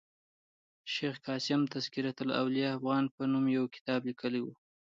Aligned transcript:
شېخ 0.93 1.15
قاسم 1.27 1.61
تذکرة 1.73 2.15
الاولياء 2.25 2.71
افغان 2.77 3.03
په 3.15 3.23
نوم 3.31 3.45
یو 3.57 3.65
کتاب 3.75 3.99
لیکلی 4.09 4.41
ؤ. 4.47 4.51